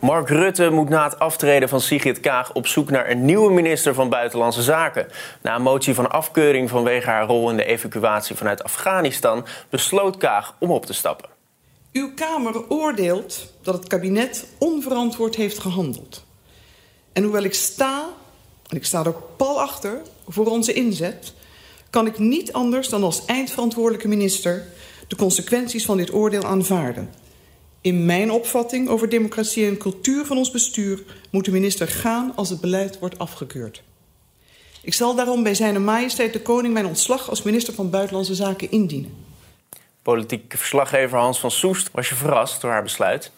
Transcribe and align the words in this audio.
Mark 0.00 0.28
Rutte 0.28 0.70
moet 0.70 0.88
na 0.88 1.04
het 1.04 1.18
aftreden 1.18 1.68
van 1.68 1.80
Sigrid 1.80 2.20
Kaag 2.20 2.52
op 2.52 2.66
zoek 2.66 2.90
naar 2.90 3.10
een 3.10 3.24
nieuwe 3.24 3.52
minister 3.52 3.94
van 3.94 4.08
Buitenlandse 4.08 4.62
Zaken. 4.62 5.06
Na 5.42 5.54
een 5.54 5.62
motie 5.62 5.94
van 5.94 6.10
afkeuring 6.10 6.68
vanwege 6.68 7.10
haar 7.10 7.26
rol 7.26 7.50
in 7.50 7.56
de 7.56 7.64
evacuatie 7.64 8.36
vanuit 8.36 8.64
Afghanistan 8.64 9.46
besloot 9.70 10.16
Kaag 10.16 10.54
om 10.58 10.70
op 10.70 10.86
te 10.86 10.92
stappen. 10.92 11.28
Uw 11.92 12.14
Kamer 12.14 12.68
oordeelt 12.68 13.52
dat 13.62 13.74
het 13.74 13.86
kabinet 13.86 14.46
onverantwoord 14.58 15.36
heeft 15.36 15.58
gehandeld. 15.58 16.24
En 17.12 17.22
hoewel 17.22 17.42
ik 17.42 17.54
sta, 17.54 18.08
en 18.68 18.76
ik 18.76 18.84
sta 18.84 19.04
er 19.04 19.14
pal 19.36 19.60
achter, 19.60 20.00
voor 20.28 20.46
onze 20.46 20.72
inzet, 20.72 21.32
kan 21.90 22.06
ik 22.06 22.18
niet 22.18 22.52
anders 22.52 22.88
dan 22.88 23.02
als 23.02 23.24
eindverantwoordelijke 23.24 24.08
minister 24.08 24.64
de 25.08 25.16
consequenties 25.16 25.84
van 25.84 25.96
dit 25.96 26.12
oordeel 26.12 26.44
aanvaarden. 26.44 27.10
In 27.82 28.06
mijn 28.06 28.30
opvatting 28.30 28.88
over 28.88 29.08
democratie 29.08 29.66
en 29.66 29.76
cultuur 29.76 30.24
van 30.26 30.36
ons 30.36 30.50
bestuur 30.50 31.02
moet 31.30 31.44
de 31.44 31.50
minister 31.50 31.88
gaan 31.88 32.32
als 32.36 32.48
het 32.48 32.60
beleid 32.60 32.98
wordt 32.98 33.18
afgekeurd. 33.18 33.82
Ik 34.82 34.94
zal 34.94 35.14
daarom 35.14 35.42
bij 35.42 35.54
zijn 35.54 35.84
majesteit 35.84 36.32
de 36.32 36.40
koning 36.42 36.72
mijn 36.72 36.86
ontslag 36.86 37.28
als 37.28 37.42
minister 37.42 37.74
van 37.74 37.90
Buitenlandse 37.90 38.34
Zaken 38.34 38.70
indienen. 38.70 39.14
Politiek 40.02 40.54
verslaggever 40.56 41.18
Hans 41.18 41.40
van 41.40 41.50
Soest 41.50 41.90
was 41.92 42.08
je 42.08 42.14
verrast 42.14 42.60
door 42.60 42.70
haar 42.70 42.82
besluit. 42.82 43.30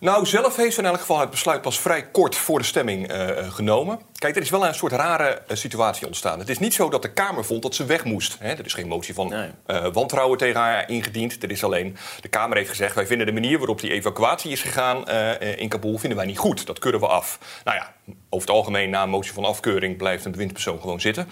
Nou, 0.00 0.26
zelf 0.26 0.56
heeft 0.56 0.74
ze 0.74 0.80
in 0.80 0.86
elk 0.86 1.00
geval 1.00 1.20
het 1.20 1.30
besluit 1.30 1.62
pas 1.62 1.80
vrij 1.80 2.06
kort 2.10 2.34
voor 2.34 2.58
de 2.58 2.64
stemming 2.64 3.12
uh, 3.12 3.52
genomen. 3.52 4.00
Kijk, 4.16 4.36
er 4.36 4.42
is 4.42 4.50
wel 4.50 4.66
een 4.66 4.74
soort 4.74 4.92
rare 4.92 5.42
uh, 5.50 5.56
situatie 5.56 6.06
ontstaan. 6.06 6.38
Het 6.38 6.48
is 6.48 6.58
niet 6.58 6.74
zo 6.74 6.88
dat 6.88 7.02
de 7.02 7.12
Kamer 7.12 7.44
vond 7.44 7.62
dat 7.62 7.74
ze 7.74 7.84
weg 7.84 8.04
moest. 8.04 8.36
Hè? 8.38 8.48
Er 8.48 8.64
is 8.64 8.74
geen 8.74 8.88
motie 8.88 9.14
van 9.14 9.28
nee. 9.28 9.50
uh, 9.66 9.92
wantrouwen 9.92 10.38
tegen 10.38 10.60
haar 10.60 10.90
ingediend. 10.90 11.42
Er 11.42 11.50
is 11.50 11.64
alleen, 11.64 11.96
de 12.20 12.28
Kamer 12.28 12.56
heeft 12.56 12.68
gezegd... 12.68 12.94
wij 12.94 13.06
vinden 13.06 13.26
de 13.26 13.32
manier 13.32 13.58
waarop 13.58 13.80
die 13.80 13.92
evacuatie 13.92 14.50
is 14.50 14.62
gegaan 14.62 15.08
in 15.38 15.68
Kabul... 15.68 15.98
vinden 15.98 16.18
wij 16.18 16.26
niet 16.26 16.38
goed. 16.38 16.66
Dat 16.66 16.78
keuren 16.78 17.00
we 17.00 17.06
af. 17.06 17.38
Nou 17.64 17.76
ja, 17.76 17.94
over 18.30 18.48
het 18.48 18.56
algemeen 18.56 18.90
na 18.90 19.02
een 19.02 19.08
motie 19.08 19.32
van 19.32 19.44
afkeuring... 19.44 19.96
blijft 19.96 20.24
een 20.24 20.30
bewindspersoon 20.30 20.80
gewoon 20.80 21.00
zitten. 21.00 21.28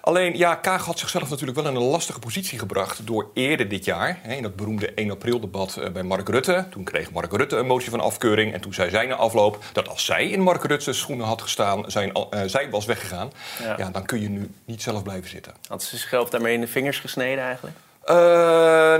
Alleen, 0.00 0.36
ja, 0.36 0.54
Kaag 0.54 0.84
had 0.84 0.98
zichzelf 0.98 1.30
natuurlijk 1.30 1.58
wel 1.58 1.68
in 1.68 1.76
een 1.76 1.82
lastige 1.82 2.18
positie 2.18 2.58
gebracht... 2.58 3.06
door 3.06 3.30
eerder 3.34 3.68
dit 3.68 3.84
jaar, 3.84 4.18
hè, 4.22 4.34
in 4.34 4.42
dat 4.42 4.56
beroemde 4.56 4.92
1 4.94 5.10
april-debat 5.10 5.80
bij 5.92 6.02
Mark 6.02 6.28
Rutte... 6.28 6.66
toen 6.70 6.84
kreeg 6.84 7.10
Mark 7.10 7.32
Rutte 7.32 7.56
een 7.56 7.66
motie 7.66 7.90
van 7.90 8.00
afkeuring... 8.00 8.52
en 8.52 8.60
toen 8.60 8.74
zei 8.74 8.90
zij 8.90 9.06
na 9.06 9.14
afloop 9.14 9.64
dat 9.72 9.88
als 9.88 10.04
zij 10.04 10.28
in 10.28 10.40
Mark 10.40 10.64
Rutte's 10.64 10.98
schoenen 10.98 11.26
had 11.26 11.42
gestaan... 11.42 11.90
zijn 11.90 12.12
uh, 12.30 12.40
zij 12.46 12.70
was 12.70 12.84
weggegaan, 12.84 13.32
ja. 13.62 13.74
ja. 13.76 13.90
dan 13.90 14.04
kun 14.04 14.20
je 14.20 14.28
nu 14.28 14.50
niet 14.64 14.82
zelf 14.82 15.02
blijven 15.02 15.30
zitten. 15.30 15.52
Had 15.68 15.82
ze 15.82 15.96
zichzelf 15.96 16.30
daarmee 16.30 16.54
in 16.54 16.60
de 16.60 16.66
vingers 16.66 16.98
gesneden 16.98 17.44
eigenlijk? 17.44 17.76
Uh, 18.06 18.14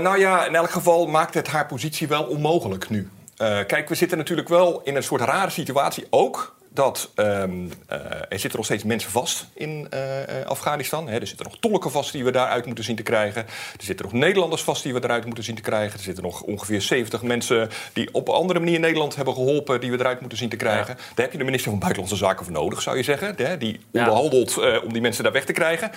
nou 0.03 0.19
ja, 0.19 0.45
in 0.45 0.55
elk 0.55 0.69
geval 0.69 1.07
maakt 1.07 1.33
het 1.33 1.47
haar 1.47 1.65
positie 1.65 2.07
wel 2.07 2.23
onmogelijk 2.23 2.89
nu. 2.89 3.09
Uh, 3.41 3.59
kijk, 3.67 3.89
we 3.89 3.95
zitten 3.95 4.17
natuurlijk 4.17 4.49
wel 4.49 4.81
in 4.83 4.95
een 4.95 5.03
soort 5.03 5.21
rare 5.21 5.49
situatie 5.49 6.07
ook 6.09 6.54
dat 6.75 7.11
um, 7.15 7.71
uh, 7.91 7.97
er 8.29 8.39
zitten 8.39 8.55
nog 8.55 8.65
steeds 8.65 8.83
mensen 8.83 9.11
vast 9.11 9.45
in 9.53 9.87
uh, 9.93 10.45
Afghanistan. 10.45 11.07
Hè. 11.07 11.19
Er 11.19 11.27
zitten 11.27 11.45
nog 11.45 11.57
tolken 11.59 11.91
vast 11.91 12.11
die 12.11 12.23
we 12.23 12.31
daaruit 12.31 12.65
moeten 12.65 12.83
zien 12.83 12.95
te 12.95 13.03
krijgen. 13.03 13.45
Er 13.77 13.83
zitten 13.83 14.05
nog 14.05 14.13
Nederlanders 14.13 14.61
vast 14.61 14.83
die 14.83 14.93
we 14.93 15.03
eruit 15.03 15.25
moeten 15.25 15.43
zien 15.43 15.55
te 15.55 15.61
krijgen. 15.61 15.97
Er 15.97 16.03
zitten 16.03 16.23
nog 16.23 16.41
ongeveer 16.41 16.81
70 16.81 17.21
mensen 17.21 17.69
die 17.93 18.09
op 18.11 18.27
een 18.27 18.33
andere 18.33 18.59
manier 18.59 18.79
Nederland 18.79 19.15
hebben 19.15 19.33
geholpen... 19.33 19.81
die 19.81 19.91
we 19.91 19.99
eruit 19.99 20.19
moeten 20.19 20.37
zien 20.37 20.49
te 20.49 20.55
krijgen. 20.55 20.95
Ja. 20.97 21.03
Daar 21.03 21.25
heb 21.25 21.31
je 21.31 21.37
de 21.37 21.43
minister 21.43 21.69
van 21.69 21.79
Buitenlandse 21.79 22.17
Zaken 22.17 22.45
voor 22.45 22.53
nodig, 22.53 22.81
zou 22.81 22.97
je 22.97 23.03
zeggen. 23.03 23.35
Hè, 23.37 23.57
die 23.57 23.79
onderhandelt 23.91 24.53
ja. 24.53 24.79
om 24.79 24.93
die 24.93 25.01
mensen 25.01 25.23
daar 25.23 25.33
weg 25.33 25.45
te 25.45 25.53
krijgen. 25.53 25.91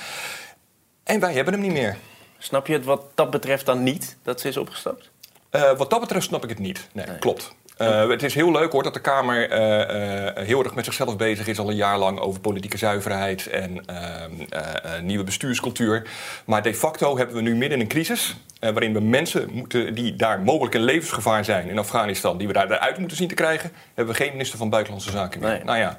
En 1.05 1.21
wij 1.21 1.33
hebben 1.33 1.53
hem 1.53 1.63
niet 1.63 1.73
meer. 1.73 1.97
Snap 2.39 2.67
je 2.67 2.73
het 2.73 2.85
wat 2.85 3.03
dat 3.15 3.31
betreft 3.31 3.67
dan 3.67 3.83
niet, 3.83 4.17
dat 4.23 4.41
ze 4.41 4.49
is 4.49 4.57
opgestapt? 4.57 5.11
wat 5.51 5.91
dat 5.91 6.01
betreft 6.01 6.27
snap 6.27 6.43
ik 6.43 6.49
het 6.49 6.59
niet. 6.59 6.89
Nee, 6.93 7.07
nee. 7.07 7.19
klopt. 7.19 7.55
Uh, 7.79 8.09
het 8.09 8.23
is 8.23 8.35
heel 8.35 8.53
leuk 8.53 8.73
hoor 8.73 8.83
dat 8.83 8.95
de 8.95 9.01
Kamer 9.01 9.51
uh, 9.51 10.37
uh, 10.37 10.47
heel 10.47 10.65
erg 10.65 10.75
met 10.75 10.85
zichzelf 10.85 11.17
bezig 11.17 11.47
is 11.47 11.59
al 11.59 11.71
een 11.71 11.77
jaar 11.77 11.99
lang 11.99 12.19
over 12.19 12.41
politieke 12.41 12.79
zuiverheid 12.79 13.47
en 13.47 13.87
ehm, 13.87 15.05
nieuwe 15.05 15.25
bestuurscultuur. 15.25 16.09
Maar 16.45 16.63
de 16.63 16.75
facto 16.75 17.17
hebben 17.17 17.37
we 17.37 17.43
nu 17.43 17.57
midden 17.57 17.79
in 17.79 17.81
een 17.81 17.91
crisis. 17.91 18.37
waarin 18.61 18.93
we 18.93 19.01
mensen 19.01 19.49
moeten 19.53 19.95
die 19.95 20.17
daar 20.17 20.41
mogelijk 20.41 20.75
in 20.75 20.83
levensgevaar 20.83 21.45
zijn 21.45 21.69
in 21.69 21.79
Afghanistan, 21.79 22.39
die 22.39 22.47
we 22.47 22.53
daar 22.53 22.71
eruit 22.71 22.99
moeten 22.99 23.17
zien 23.17 23.29
te 23.29 23.35
krijgen, 23.35 23.73
hebben 23.95 24.15
we 24.15 24.23
geen 24.23 24.33
minister 24.33 24.59
van 24.59 24.71
Buitenlandse 24.71 25.11
Zaken 25.11 25.41
meer. 25.41 25.51
Nee. 25.51 25.65
Nou 25.65 25.79
ja. 25.79 25.99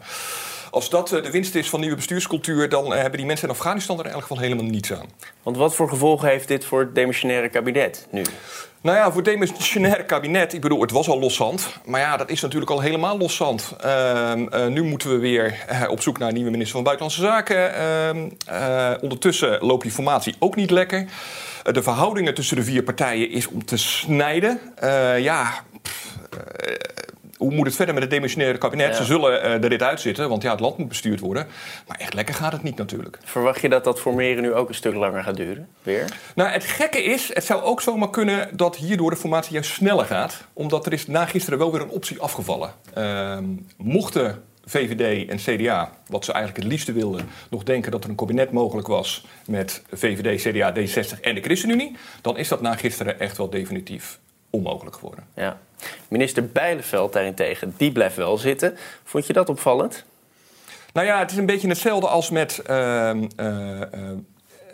Als 0.72 0.90
dat 0.90 1.07
de 1.07 1.31
winst 1.31 1.56
is 1.56 1.69
van 1.69 1.80
nieuwe 1.80 1.96
bestuurscultuur, 1.96 2.69
dan 2.69 2.94
hebben 2.94 3.18
die 3.18 3.25
mensen 3.25 3.47
in 3.47 3.53
Afghanistan 3.53 4.00
er 4.00 4.06
in 4.06 4.12
elk 4.12 4.22
geval 4.22 4.40
helemaal 4.40 4.66
niets 4.66 4.94
aan. 4.94 5.06
Want 5.44 5.57
wat 5.57 5.75
voor 5.75 5.90
gevolgen 5.90 6.30
heeft 6.30 6.47
dit 6.47 6.66
voor 6.66 6.80
het 6.80 6.96
demissionaire 6.96 7.50
kabinet 7.50 8.07
nu? 8.12 8.24
Nou 8.81 8.97
ja, 8.97 9.06
voor 9.06 9.22
het 9.22 9.25
demissionaire 9.25 10.06
kabinet, 10.06 10.53
ik 10.53 10.62
bedoel, 10.62 10.81
het 10.81 10.91
was 10.91 11.09
al 11.09 11.19
loszand. 11.19 11.80
Maar 11.85 12.00
ja, 12.00 12.18
dat 12.18 12.30
is 12.30 12.41
natuurlijk 12.41 12.72
al 12.72 12.80
helemaal 12.80 13.18
loszand. 13.18 13.75
Uh, 13.85 14.31
uh, 14.35 14.68
nu 14.68 14.84
moeten 14.84 15.09
we 15.09 15.18
weer 15.18 15.66
uh, 15.72 15.90
op 15.90 16.02
zoek 16.02 16.18
naar 16.18 16.28
een 16.28 16.34
nieuwe 16.34 16.52
minister 16.52 16.75
van 16.75 16.84
Buitenlandse 16.84 17.22
Zaken. 17.22 19.01
ondertussen 19.01 19.66
loopt 19.66 19.84
die 19.84 19.91
formatie 19.91 20.36
ook 20.40 20.56
niet 20.56 20.72
lekker. 20.72 21.06
de 21.63 21.84
verhoudingen 21.84 22.34
tussen 22.34 22.56
de 22.56 22.63
vier 22.63 22.84
partijen 22.84 23.31
is 23.31 23.47
om 23.47 23.66
te 23.66 23.78
snijden. 23.78 24.59
ja, 25.18 25.63
hoe 27.40 27.54
moet 27.54 27.66
het 27.66 27.76
verder 27.76 27.94
met 27.94 28.04
het 28.04 28.12
demissionaire 28.12 28.58
kabinet? 28.58 28.88
Ja. 28.88 28.94
Ze 28.94 29.04
zullen 29.04 29.46
uh, 29.46 29.52
er 29.52 29.70
dit 29.70 29.82
uitzitten, 29.82 30.30
want 30.30 30.42
ja, 30.42 30.52
het 30.52 30.60
land 30.60 30.78
moet 30.78 30.88
bestuurd 30.88 31.20
worden. 31.20 31.48
Maar 31.88 31.98
echt 31.98 32.14
lekker 32.14 32.36
gaat 32.36 32.52
het 32.52 32.64
niet 32.64 32.78
natuurlijk. 32.78 33.20
Verwacht 33.24 33.62
je 33.62 33.70
dat 33.70 33.84
dat 33.84 34.00
formeren 34.00 34.44
nu 34.44 34.54
ook 34.54 34.70
een 34.70 34.76
stuk 34.76 34.94
langer 34.94 35.24
gaat 35.24 35.36
duren? 35.36 35.68
Weer? 35.84 36.06
Nou, 36.36 36.50
het 36.50 36.64
gekke 36.64 37.04
is, 37.04 37.34
het 37.34 37.46
zou 37.46 37.62
ook 37.62 37.82
zomaar 37.82 38.10
kunnen 38.10 38.58
dat 38.58 38.76
hierdoor 38.76 39.10
de 39.10 39.16
formatie 39.16 39.54
juist 39.54 39.72
sneller 39.72 40.06
gaat. 40.06 40.44
Omdat 40.54 40.86
er 40.86 40.94
is 40.94 41.08
na 41.08 41.26
gisteren 41.26 41.60
wel 41.60 41.72
weer 41.72 41.82
een 41.82 41.90
optie 41.90 42.20
afgevallen. 42.20 42.74
Uh, 42.98 43.38
mochten 43.78 44.44
VVD 44.66 45.30
en 45.30 45.38
CDA, 45.38 45.92
wat 46.08 46.26
ze 46.26 46.32
eigenlijk 46.32 46.64
het 46.64 46.72
liefste 46.72 46.92
wilden, 46.92 47.30
nog 47.50 47.64
denken 47.64 47.92
dat 47.92 48.04
er 48.04 48.10
een 48.10 48.16
kabinet 48.16 48.52
mogelijk 48.52 48.88
was 48.88 49.26
met 49.46 49.82
VVD, 49.92 50.42
CDA, 50.42 50.74
D66 50.74 51.20
en 51.22 51.36
de 51.36 51.42
ChristenUnie, 51.42 51.96
dan 52.22 52.38
is 52.38 52.48
dat 52.48 52.62
na 52.62 52.76
gisteren 52.76 53.20
echt 53.20 53.38
wel 53.38 53.50
definitief 53.50 54.20
onmogelijk 54.50 54.96
geworden. 54.96 55.26
Ja. 55.34 55.60
Minister 56.08 56.48
Bijleveld 56.48 57.14
daarentegen, 57.14 57.74
die 57.78 57.92
blijft 57.92 58.16
wel 58.16 58.38
zitten. 58.38 58.78
Vond 59.04 59.28
je 59.28 59.34
dat 59.34 59.50
opvallend? 59.50 60.06
Nou 60.94 61.08
ja, 61.08 61.20
het 61.20 61.32
is 61.32 61.38
een 61.38 61.46
beetje 61.46 61.68
hetzelfde 61.68 62.08
als 62.08 62.30
met 62.30 62.62
uh, 62.70 63.12
uh, 63.40 63.82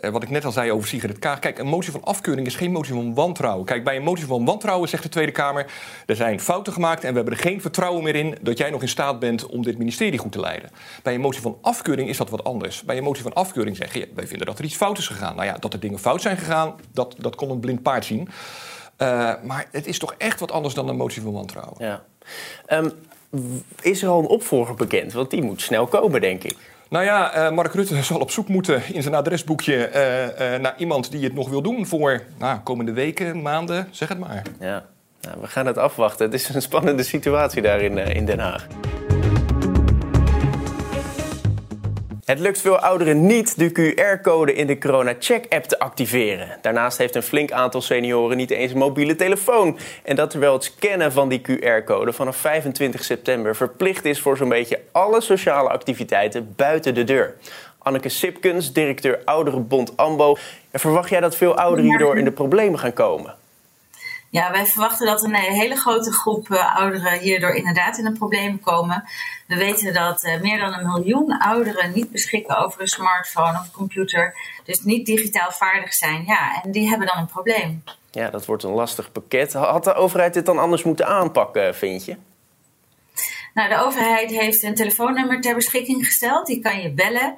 uh, 0.02 0.10
wat 0.10 0.22
ik 0.22 0.30
net 0.30 0.44
al 0.44 0.52
zei 0.52 0.72
over 0.72 0.88
Sigrid 0.88 1.18
Kaag. 1.18 1.38
Kijk, 1.38 1.58
een 1.58 1.66
motie 1.66 1.92
van 1.92 2.04
afkeuring 2.04 2.46
is 2.46 2.54
geen 2.54 2.72
motie 2.72 2.94
van 2.94 3.14
wantrouwen. 3.14 3.64
Kijk, 3.64 3.84
bij 3.84 3.96
een 3.96 4.02
motie 4.02 4.26
van 4.26 4.44
wantrouwen 4.44 4.88
zegt 4.88 5.02
de 5.02 5.08
Tweede 5.08 5.32
Kamer... 5.32 5.66
er 6.06 6.16
zijn 6.16 6.40
fouten 6.40 6.72
gemaakt 6.72 7.04
en 7.04 7.10
we 7.10 7.16
hebben 7.16 7.34
er 7.34 7.40
geen 7.40 7.60
vertrouwen 7.60 8.02
meer 8.02 8.14
in... 8.14 8.38
dat 8.40 8.58
jij 8.58 8.70
nog 8.70 8.82
in 8.82 8.88
staat 8.88 9.18
bent 9.18 9.46
om 9.46 9.62
dit 9.62 9.78
ministerie 9.78 10.18
goed 10.18 10.32
te 10.32 10.40
leiden. 10.40 10.70
Bij 11.02 11.14
een 11.14 11.20
motie 11.20 11.42
van 11.42 11.58
afkeuring 11.60 12.08
is 12.08 12.16
dat 12.16 12.30
wat 12.30 12.44
anders. 12.44 12.82
Bij 12.82 12.96
een 12.96 13.02
motie 13.02 13.22
van 13.22 13.32
afkeuring 13.32 13.76
zeg 13.76 13.94
je... 13.94 14.08
wij 14.14 14.26
vinden 14.26 14.46
dat 14.46 14.58
er 14.58 14.64
iets 14.64 14.76
fout 14.76 14.98
is 14.98 15.06
gegaan. 15.06 15.34
Nou 15.34 15.46
ja, 15.46 15.56
dat 15.60 15.72
er 15.72 15.80
dingen 15.80 15.98
fout 15.98 16.22
zijn 16.22 16.36
gegaan, 16.36 16.74
dat, 16.92 17.14
dat 17.18 17.36
kon 17.36 17.50
een 17.50 17.60
blind 17.60 17.82
paard 17.82 18.04
zien... 18.04 18.28
Uh, 18.98 19.32
maar 19.42 19.66
het 19.70 19.86
is 19.86 19.98
toch 19.98 20.14
echt 20.18 20.40
wat 20.40 20.52
anders 20.52 20.74
dan 20.74 20.88
een 20.88 20.96
motie 20.96 21.22
van 21.22 21.32
wantrouwen. 21.32 21.74
Ja. 21.78 22.02
Um, 22.68 22.92
is 23.80 24.02
er 24.02 24.08
al 24.08 24.18
een 24.18 24.26
opvolger 24.26 24.74
bekend? 24.74 25.12
Want 25.12 25.30
die 25.30 25.42
moet 25.42 25.60
snel 25.60 25.86
komen, 25.86 26.20
denk 26.20 26.44
ik. 26.44 26.56
Nou 26.88 27.04
ja, 27.04 27.46
uh, 27.46 27.54
Mark 27.54 27.74
Rutte 27.74 28.02
zal 28.02 28.20
op 28.20 28.30
zoek 28.30 28.48
moeten 28.48 28.82
in 28.94 29.02
zijn 29.02 29.14
adresboekje 29.14 29.88
uh, 29.88 30.60
naar 30.60 30.74
iemand 30.78 31.10
die 31.10 31.24
het 31.24 31.34
nog 31.34 31.48
wil 31.48 31.62
doen 31.62 31.86
voor 31.86 32.22
nou, 32.38 32.58
komende 32.58 32.92
weken, 32.92 33.42
maanden, 33.42 33.88
zeg 33.90 34.08
het 34.08 34.18
maar. 34.18 34.42
Ja, 34.60 34.84
nou, 35.20 35.40
we 35.40 35.46
gaan 35.46 35.66
het 35.66 35.78
afwachten. 35.78 36.24
Het 36.24 36.34
is 36.34 36.48
een 36.48 36.62
spannende 36.62 37.02
situatie 37.02 37.62
daar 37.62 37.80
in, 37.80 37.98
in 37.98 38.24
Den 38.24 38.38
Haag. 38.38 38.66
Het 42.26 42.38
lukt 42.38 42.60
veel 42.60 42.78
ouderen 42.78 43.26
niet 43.26 43.58
de 43.58 43.70
QR-code 43.70 44.54
in 44.54 44.66
de 44.66 44.78
Corona 44.78 45.14
Check-app 45.18 45.64
te 45.64 45.78
activeren. 45.78 46.58
Daarnaast 46.60 46.98
heeft 46.98 47.14
een 47.14 47.22
flink 47.22 47.52
aantal 47.52 47.80
senioren 47.80 48.36
niet 48.36 48.50
eens 48.50 48.72
een 48.72 48.78
mobiele 48.78 49.16
telefoon. 49.16 49.78
En 50.02 50.16
dat 50.16 50.30
terwijl 50.30 50.52
het 50.52 50.64
scannen 50.64 51.12
van 51.12 51.28
die 51.28 51.40
QR-code 51.40 52.12
vanaf 52.12 52.36
25 52.36 53.04
september 53.04 53.56
verplicht 53.56 54.04
is 54.04 54.20
voor 54.20 54.36
zo'n 54.36 54.48
beetje 54.48 54.80
alle 54.92 55.20
sociale 55.20 55.68
activiteiten 55.68 56.52
buiten 56.56 56.94
de 56.94 57.04
deur. 57.04 57.34
Anneke 57.78 58.08
Sipkens, 58.08 58.72
directeur 58.72 59.20
Ouderenbond 59.24 59.96
AMBO. 59.96 60.36
Verwacht 60.72 61.08
jij 61.08 61.20
dat 61.20 61.36
veel 61.36 61.56
ouderen 61.56 61.84
hierdoor 61.84 62.18
in 62.18 62.24
de 62.24 62.32
problemen 62.32 62.78
gaan 62.78 62.92
komen? 62.92 63.34
Ja, 64.36 64.50
wij 64.50 64.66
verwachten 64.66 65.06
dat 65.06 65.24
een 65.24 65.34
hele 65.34 65.76
grote 65.76 66.12
groep 66.12 66.48
uh, 66.48 66.76
ouderen 66.76 67.18
hierdoor 67.18 67.54
inderdaad 67.54 67.98
in 67.98 68.04
de 68.04 68.12
problemen 68.12 68.60
komen. 68.60 69.04
We 69.46 69.56
weten 69.56 69.94
dat 69.94 70.24
uh, 70.24 70.40
meer 70.40 70.58
dan 70.58 70.72
een 70.72 70.86
miljoen 70.86 71.38
ouderen 71.38 71.92
niet 71.92 72.10
beschikken 72.10 72.56
over 72.56 72.80
een 72.80 72.86
smartphone 72.86 73.58
of 73.58 73.70
computer, 73.70 74.34
dus 74.64 74.80
niet 74.80 75.06
digitaal 75.06 75.50
vaardig 75.52 75.94
zijn. 75.94 76.24
Ja, 76.26 76.62
en 76.62 76.70
die 76.70 76.88
hebben 76.88 77.06
dan 77.06 77.18
een 77.18 77.26
probleem. 77.26 77.82
Ja, 78.10 78.30
dat 78.30 78.46
wordt 78.46 78.62
een 78.62 78.70
lastig 78.70 79.12
pakket. 79.12 79.52
Had 79.52 79.84
de 79.84 79.94
overheid 79.94 80.34
dit 80.34 80.46
dan 80.46 80.58
anders 80.58 80.82
moeten 80.82 81.06
aanpakken, 81.06 81.74
vind 81.74 82.04
je? 82.04 82.16
Nou, 83.54 83.68
de 83.68 83.84
overheid 83.84 84.30
heeft 84.30 84.62
een 84.62 84.74
telefoonnummer 84.74 85.40
ter 85.40 85.54
beschikking 85.54 86.06
gesteld. 86.06 86.46
Die 86.46 86.60
kan 86.60 86.80
je 86.80 86.90
bellen. 86.90 87.36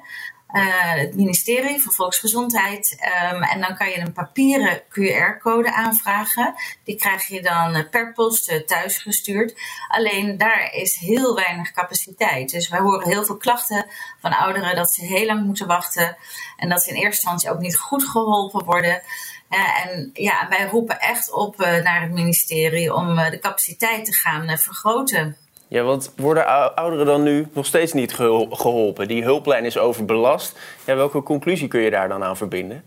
Uh, 0.53 0.93
het 0.93 1.15
ministerie 1.15 1.81
van 1.81 1.93
Volksgezondheid. 1.93 2.97
Um, 3.31 3.43
en 3.43 3.61
dan 3.61 3.75
kan 3.75 3.89
je 3.89 3.99
een 3.99 4.13
papieren 4.13 4.81
QR-code 4.81 5.73
aanvragen. 5.73 6.53
Die 6.83 6.95
krijg 6.95 7.27
je 7.27 7.41
dan 7.41 7.75
uh, 7.75 7.89
per 7.89 8.13
post 8.13 8.51
uh, 8.51 8.57
thuis 8.57 8.97
gestuurd. 8.97 9.59
Alleen 9.87 10.37
daar 10.37 10.73
is 10.73 10.95
heel 10.95 11.35
weinig 11.35 11.71
capaciteit. 11.71 12.51
Dus 12.51 12.69
wij 12.69 12.79
horen 12.79 13.07
heel 13.07 13.23
veel 13.23 13.37
klachten 13.37 13.85
van 14.19 14.37
ouderen 14.37 14.75
dat 14.75 14.91
ze 14.91 15.05
heel 15.05 15.25
lang 15.25 15.45
moeten 15.45 15.67
wachten. 15.67 16.17
En 16.57 16.69
dat 16.69 16.83
ze 16.83 16.89
in 16.89 16.95
eerste 16.95 17.21
instantie 17.21 17.51
ook 17.51 17.59
niet 17.59 17.77
goed 17.77 18.03
geholpen 18.03 18.65
worden. 18.65 19.01
en 19.49 20.09
ja, 20.13 20.47
wij 20.49 20.65
roepen 20.65 20.99
echt 20.99 21.31
op 21.31 21.57
naar 21.57 22.01
het 22.01 22.11
ministerie 22.11 22.93
om 22.93 23.15
de 23.15 23.39
capaciteit 23.41 24.05
te 24.05 24.13
gaan 24.13 24.57
vergroten. 24.57 25.37
Ja, 25.69 25.83
want 25.83 26.13
worden 26.15 26.75
ouderen 26.75 27.05
dan 27.05 27.23
nu 27.23 27.47
nog 27.53 27.65
steeds 27.65 27.93
niet 27.93 28.13
geholpen? 28.13 29.07
Die 29.07 29.23
hulplijn 29.23 29.65
is 29.65 29.77
overbelast. 29.77 30.59
Ja, 30.85 30.95
welke 30.95 31.23
conclusie 31.23 31.67
kun 31.67 31.81
je 31.81 31.89
daar 31.89 32.07
dan 32.07 32.23
aan 32.23 32.37
verbinden? 32.37 32.83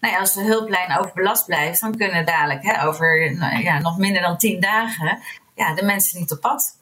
Nou 0.00 0.14
ja, 0.14 0.20
als 0.20 0.34
de 0.34 0.42
hulplijn 0.42 0.98
overbelast 0.98 1.46
blijft, 1.46 1.80
dan 1.80 1.96
kunnen 1.96 2.26
dadelijk 2.26 2.62
hè, 2.62 2.86
over 2.86 3.36
nou 3.36 3.62
ja, 3.62 3.78
nog 3.78 3.98
minder 3.98 4.22
dan 4.22 4.38
tien 4.38 4.60
dagen 4.60 5.18
ja, 5.58 5.74
de 5.74 5.84
mensen 5.84 6.18
niet 6.18 6.32
op 6.32 6.40
pad. 6.40 6.76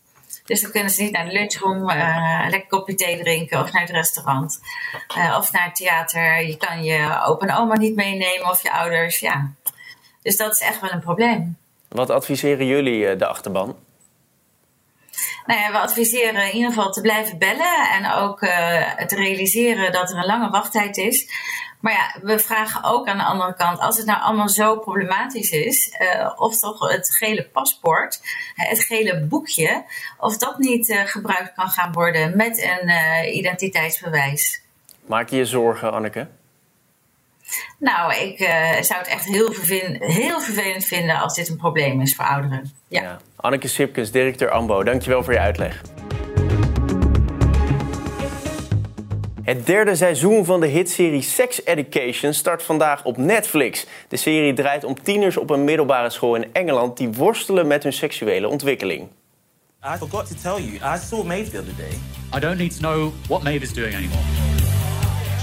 Dus 0.45 0.63
dan 0.63 0.71
kunnen 0.71 0.91
ze 0.91 1.03
niet 1.03 1.13
naar 1.13 1.25
de 1.25 1.33
lunchroom, 1.33 1.91
uh, 1.91 2.41
een 2.45 2.51
lekker 2.51 2.69
kopje 2.69 2.95
thee 2.95 3.19
drinken 3.19 3.61
of 3.61 3.73
naar 3.73 3.83
het 3.83 3.91
restaurant 3.91 4.61
uh, 5.17 5.37
of 5.39 5.53
naar 5.53 5.65
het 5.65 5.77
theater. 5.77 6.47
Je 6.47 6.57
kan 6.57 6.85
je 6.85 7.23
opa 7.27 7.47
en 7.47 7.57
oma 7.57 7.77
niet 7.77 7.95
meenemen 7.95 8.51
of 8.51 8.63
je 8.63 8.73
ouders. 8.73 9.19
Ja. 9.19 9.51
Dus 10.23 10.37
dat 10.37 10.53
is 10.53 10.61
echt 10.61 10.81
wel 10.81 10.91
een 10.91 11.01
probleem. 11.01 11.57
Wat 11.89 12.11
adviseren 12.11 12.67
jullie 12.67 13.13
uh, 13.13 13.19
de 13.19 13.27
achterban? 13.27 13.77
Nou 15.47 15.61
ja, 15.61 15.71
we 15.71 15.79
adviseren 15.79 16.47
in 16.47 16.55
ieder 16.55 16.73
geval 16.73 16.93
te 16.93 17.01
blijven 17.01 17.39
bellen 17.39 17.91
en 17.93 18.13
ook 18.13 18.43
uh, 18.43 18.95
te 18.95 19.17
realiseren 19.17 19.93
dat 19.93 20.11
er 20.11 20.17
een 20.17 20.27
lange 20.27 20.51
wachttijd 20.51 20.97
is. 20.97 21.31
Maar 21.81 21.93
ja, 21.93 22.21
we 22.23 22.39
vragen 22.39 22.85
ook 22.85 23.09
aan 23.09 23.19
de 23.19 23.25
andere 23.25 23.55
kant, 23.55 23.79
als 23.79 23.97
het 23.97 24.07
nou 24.07 24.21
allemaal 24.21 24.49
zo 24.49 24.79
problematisch 24.79 25.51
is, 25.51 25.97
uh, 26.01 26.33
of 26.37 26.59
toch 26.59 26.89
het 26.89 27.17
gele 27.17 27.49
paspoort, 27.53 28.21
het 28.55 28.85
gele 28.85 29.21
boekje, 29.21 29.85
of 30.19 30.37
dat 30.37 30.59
niet 30.59 30.89
uh, 30.89 31.01
gebruikt 31.05 31.55
kan 31.55 31.69
gaan 31.69 31.93
worden 31.93 32.37
met 32.37 32.63
een 32.63 32.91
identiteitsbewijs. 33.37 34.63
Maak 35.07 35.29
je 35.29 35.37
je 35.37 35.45
zorgen, 35.45 35.93
Anneke? 35.93 36.29
Nou, 37.79 38.15
ik 38.15 38.41
uh, 38.41 38.49
zou 38.81 38.99
het 38.99 39.09
echt 39.09 39.25
heel, 39.25 39.53
vervelend, 39.53 40.05
heel 40.05 40.41
vervelend 40.41 40.85
vinden 40.85 41.21
als 41.21 41.35
dit 41.35 41.49
een 41.49 41.57
probleem 41.57 42.01
is 42.01 42.15
voor 42.15 42.25
ouderen. 42.25 42.73
Ja. 42.89 43.03
ja. 43.03 43.19
Anneke 43.37 43.69
Sipkens, 43.69 44.11
directeur 44.11 44.51
AMBO, 44.51 44.83
dankjewel 44.83 45.25
voor 45.25 45.33
je 45.33 45.39
uitleg. 45.39 45.83
Het 49.43 49.67
derde 49.67 49.97
seizoen 49.97 50.45
van 50.45 50.61
de 50.61 50.67
hitserie 50.67 51.23
Sex 51.23 51.65
Education 51.65 52.33
start 52.33 52.63
vandaag 52.63 53.05
op 53.05 53.17
Netflix. 53.17 53.87
De 54.09 54.17
serie 54.17 54.53
draait 54.53 54.85
om 54.85 55.03
tieners 55.03 55.37
op 55.37 55.51
een 55.51 55.65
middelbare 55.65 56.11
school 56.11 56.35
in 56.35 56.47
Engeland 56.53 56.97
die 56.97 57.09
worstelen 57.13 57.67
met 57.67 57.83
hun 57.83 57.93
seksuele 57.93 58.49
ontwikkeling. 58.49 59.09
I 59.85 59.97
forgot 59.99 60.27
to 60.27 60.35
tell 60.43 60.65
you, 60.65 60.95
I 60.95 60.99
saw 60.99 61.25
Maeve 61.25 61.51
the 61.51 61.59
other 61.59 61.77
day. 61.77 61.99
I 62.35 62.41
don't 62.41 62.59
need 62.59 62.77
to 62.77 62.79
know 62.79 63.13
what 63.29 63.43
Maeve 63.43 63.63
is 63.63 63.73
doing 63.73 63.95
anymore. 63.95 64.46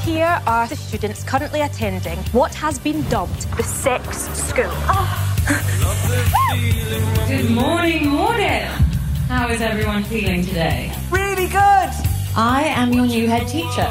Here 0.04 0.42
are 0.46 0.68
the 0.68 0.76
students 0.76 1.24
currently 1.24 1.62
attending 1.62 2.18
what 2.34 2.54
has 2.56 2.78
been 2.78 3.04
dubbed 3.04 3.48
the 3.56 3.64
sex 3.64 4.28
school. 4.38 4.68
Oh. 4.68 5.08
Good 7.30 7.50
morning, 7.50 8.10
morning. 8.10 8.68
How 9.30 9.48
is 9.48 9.62
everyone 9.62 10.04
feeling 10.04 10.44
today? 10.44 10.92
Really 11.10 11.48
good. 11.48 11.90
I 12.36 12.74
am 12.76 12.92
your 12.92 13.06
new 13.06 13.30
head 13.30 13.48
teacher. 13.48 13.90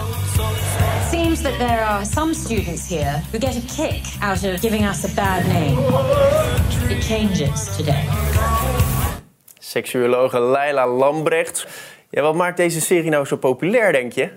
Seems 1.09 1.41
that 1.41 1.59
there 1.59 1.83
are 1.83 2.05
some 2.05 2.35
students 2.35 2.87
here 2.87 3.23
who 3.33 3.39
get 3.39 3.57
a 3.57 3.63
kick 3.63 4.03
out 4.21 4.45
of 4.45 4.61
giving 4.61 4.85
us 4.85 5.11
a 5.11 5.17
bad 5.17 5.47
name. 5.49 5.79
It 6.91 7.03
changes 7.03 7.75
today. 7.79 8.05
Seksuologe 9.61 10.39
Leila 10.41 10.87
Lambrecht. 10.87 11.67
Ja, 12.11 12.23
wat 12.23 12.35
maakt 12.35 12.57
deze 12.57 12.81
serie 12.81 13.11
nou 13.11 13.27
zo 13.27 13.37
populair, 13.37 13.93
denk 13.93 14.13
je? 14.13 14.31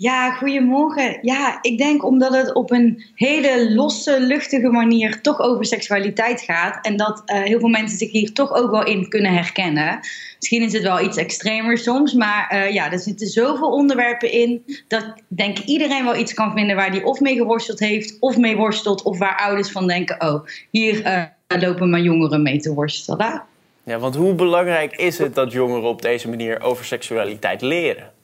Ja, 0.00 0.30
goedemorgen. 0.30 1.18
Ja, 1.22 1.58
ik 1.60 1.78
denk 1.78 2.04
omdat 2.04 2.34
het 2.34 2.54
op 2.54 2.70
een 2.70 3.04
hele 3.14 3.74
losse, 3.74 4.20
luchtige 4.20 4.68
manier 4.68 5.20
toch 5.20 5.40
over 5.40 5.64
seksualiteit 5.64 6.40
gaat. 6.40 6.86
En 6.86 6.96
dat 6.96 7.22
uh, 7.26 7.42
heel 7.42 7.58
veel 7.58 7.68
mensen 7.68 7.98
zich 7.98 8.10
hier 8.10 8.32
toch 8.32 8.52
ook 8.52 8.70
wel 8.70 8.84
in 8.84 9.08
kunnen 9.08 9.32
herkennen. 9.32 10.00
Misschien 10.36 10.62
is 10.62 10.72
het 10.72 10.82
wel 10.82 11.00
iets 11.00 11.16
extremer 11.16 11.78
soms, 11.78 12.12
maar 12.12 12.52
uh, 12.54 12.72
ja, 12.72 12.92
er 12.92 12.98
zitten 12.98 13.26
zoveel 13.26 13.70
onderwerpen 13.70 14.32
in. 14.32 14.64
Dat 14.88 15.14
denk 15.28 15.58
ik 15.58 15.64
iedereen 15.64 16.04
wel 16.04 16.16
iets 16.16 16.34
kan 16.34 16.52
vinden 16.52 16.76
waar 16.76 16.90
die 16.90 17.04
of 17.04 17.20
mee 17.20 17.36
geworsteld 17.36 17.78
heeft, 17.78 18.16
of 18.20 18.36
mee 18.36 18.56
worstelt, 18.56 19.02
of 19.02 19.18
waar 19.18 19.36
ouders 19.36 19.70
van 19.70 19.86
denken: 19.86 20.20
oh, 20.20 20.46
hier 20.70 21.06
uh, 21.06 21.60
lopen 21.60 21.90
mijn 21.90 22.02
jongeren 22.02 22.42
mee 22.42 22.60
te 22.60 22.74
worstelen. 22.74 23.42
Ja, 23.82 23.98
want 23.98 24.14
hoe 24.14 24.34
belangrijk 24.34 24.96
is 24.96 25.18
het 25.18 25.34
dat 25.34 25.52
jongeren 25.52 25.88
op 25.88 26.02
deze 26.02 26.28
manier 26.28 26.62
over 26.62 26.84
seksualiteit 26.84 27.62
leren? 27.62 28.16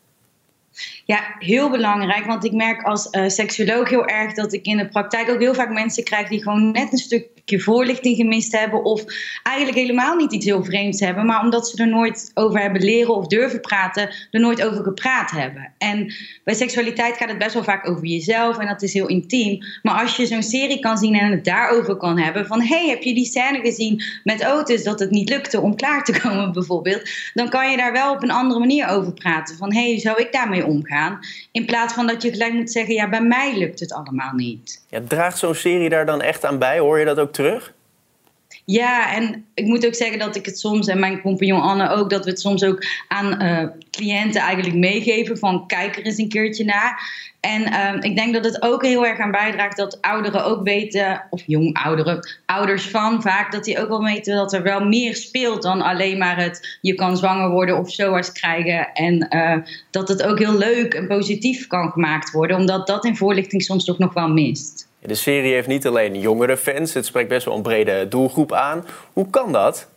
Ja, 1.05 1.35
heel 1.39 1.71
belangrijk. 1.71 2.25
Want 2.25 2.45
ik 2.45 2.53
merk 2.53 2.83
als 2.83 3.09
uh, 3.11 3.29
seksuoloog 3.29 3.89
heel 3.89 4.07
erg 4.07 4.35
dat 4.35 4.53
ik 4.53 4.67
in 4.67 4.77
de 4.77 4.89
praktijk 4.89 5.29
ook 5.29 5.41
heel 5.41 5.55
vaak 5.55 5.73
mensen 5.73 6.05
krijg 6.05 6.29
die 6.29 6.43
gewoon 6.43 6.71
net 6.71 6.93
een 6.93 6.99
stukje 7.45 7.65
voorlichting 7.65 8.17
gemist 8.17 8.53
hebben. 8.53 8.85
Of 8.85 9.05
eigenlijk 9.43 9.79
helemaal 9.79 10.17
niet 10.17 10.33
iets 10.33 10.45
heel 10.45 10.65
vreemds 10.65 11.01
hebben. 11.01 11.27
Maar 11.27 11.41
omdat 11.41 11.69
ze 11.69 11.83
er 11.83 11.89
nooit 11.89 12.31
over 12.35 12.61
hebben 12.61 12.83
leren 12.83 13.15
of 13.15 13.27
durven 13.27 13.61
praten, 13.61 14.15
er 14.31 14.41
nooit 14.41 14.63
over 14.63 14.85
gepraat 14.85 15.31
hebben. 15.31 15.73
En 15.79 16.15
bij 16.45 16.55
seksualiteit 16.55 17.17
gaat 17.17 17.29
het 17.29 17.39
best 17.39 17.55
wel 17.55 17.65
vaak 17.65 17.89
over 17.89 18.07
jezelf 18.07 18.59
en 18.59 18.67
dat 18.67 18.83
is 18.83 18.93
heel 18.93 19.07
intiem. 19.07 19.59
Maar 19.83 20.01
als 20.01 20.17
je 20.17 20.27
zo'n 20.27 20.43
serie 20.43 20.79
kan 20.79 20.99
zien 20.99 21.15
en 21.15 21.31
het 21.31 21.45
daarover 21.45 21.97
kan 21.97 22.19
hebben. 22.19 22.47
Van 22.47 22.63
hey, 22.63 22.89
heb 22.89 23.03
je 23.03 23.15
die 23.15 23.25
scène 23.25 23.61
gezien 23.61 24.03
met 24.23 24.47
Otis 24.47 24.85
dat 24.85 25.01
het 25.01 25.11
niet 25.11 25.29
lukte 25.29 25.61
om 25.61 25.77
klaar 25.77 26.05
te 26.05 26.21
komen 26.21 26.53
bijvoorbeeld. 26.53 27.11
Dan 27.35 27.49
kan 27.49 27.71
je 27.71 27.77
daar 27.77 27.93
wel 27.93 28.13
op 28.13 28.23
een 28.23 28.31
andere 28.31 28.61
manier 28.61 28.89
over 28.89 29.13
praten. 29.13 29.57
Van 29.57 29.73
hey, 29.73 29.99
zou 29.99 30.21
ik 30.21 30.33
daarmee 30.33 30.67
omgaan? 30.67 31.19
In 31.53 31.67
plaats 31.67 31.95
van 31.95 32.07
dat 32.07 32.23
je 32.23 32.31
gelijk 32.31 32.53
moet 32.53 32.73
zeggen, 32.73 32.95
ja, 32.95 33.09
bij 33.09 33.23
mij 33.23 33.59
lukt 33.59 33.81
het 33.81 33.93
allemaal 33.93 34.33
niet. 34.33 34.85
Ja, 34.89 35.01
draagt 35.09 35.39
zo'n 35.39 35.55
serie 35.55 35.89
daar 35.89 36.07
dan 36.07 36.23
echt 36.23 36.45
aan 36.45 36.59
bij? 36.59 36.79
Hoor 36.79 36.99
je 36.99 37.05
dat 37.05 37.19
ook 37.19 37.33
terug? 37.35 37.75
Ja, 38.65 39.15
en 39.15 39.45
ik 39.55 39.65
moet 39.65 39.87
ook 39.87 39.95
zeggen 39.95 40.19
dat 40.19 40.37
ik 40.37 40.47
het 40.47 40.59
soms, 40.59 40.87
en 40.87 40.99
mijn 40.99 41.21
compagnon 41.21 41.61
Anne 41.61 41.89
ook, 41.89 42.11
dat 42.11 42.25
we 42.25 42.31
het 42.31 42.41
soms 42.41 42.65
ook 42.65 42.85
aan 43.09 43.43
uh, 43.43 43.65
cliënten 43.91 44.41
eigenlijk 44.41 44.77
meegeven 44.79 45.39
van 45.39 45.67
kijk 45.67 45.97
er 45.97 46.05
eens 46.05 46.19
een 46.19 46.29
keertje 46.29 46.65
naar. 46.65 47.23
En 47.41 47.63
uh, 47.63 47.95
ik 48.01 48.17
denk 48.17 48.35
dat 48.35 48.45
het 48.45 48.63
ook 48.63 48.83
heel 48.83 49.07
erg 49.07 49.19
aan 49.19 49.31
bijdraagt 49.31 49.77
dat 49.77 50.01
ouderen 50.01 50.45
ook 50.45 50.63
weten, 50.63 51.27
of 51.31 51.43
jong 51.47 51.77
ouderen, 51.83 52.29
ouders 52.47 52.89
van 52.89 53.23
vaak, 53.23 53.53
dat 53.53 53.65
die 53.65 53.81
ook 53.81 53.89
wel 53.89 54.03
weten 54.03 54.37
dat 54.37 54.53
er 54.53 54.63
wel 54.63 54.85
meer 54.85 55.17
speelt 55.17 55.63
dan 55.63 55.83
alleen 55.83 56.19
maar 56.19 56.37
het 56.43 56.79
je 56.81 56.95
kan 56.95 57.17
zwanger 57.17 57.51
worden 57.51 57.79
of 57.79 57.93
zoals 57.93 58.33
krijgen. 58.33 58.93
En 58.93 59.27
uh, 59.31 59.57
dat 59.91 60.09
het 60.09 60.23
ook 60.23 60.39
heel 60.39 60.59
leuk 60.59 60.95
en 60.95 61.07
positief 61.07 61.67
kan 61.67 61.91
gemaakt 61.91 62.31
worden, 62.31 62.57
omdat 62.57 62.87
dat 62.87 63.05
in 63.05 63.17
voorlichting 63.17 63.63
soms 63.63 63.85
toch 63.85 63.99
nog 63.99 64.13
wel 64.15 64.29
mist. 64.29 64.93
De 65.07 65.15
serie 65.15 65.53
heeft 65.53 65.69
niet 65.69 65.87
alleen 65.87 66.21
jongere 66.21 66.57
fans, 66.57 66.95
het 66.95 67.07
spreekt 67.07 67.29
best 67.29 67.45
wel 67.45 67.57
een 67.57 67.63
brede 67.63 68.09
doelgroep 68.09 68.53
aan. 68.53 68.87
Hoe 69.13 69.31
kan 69.31 69.53
dat? 69.53 69.89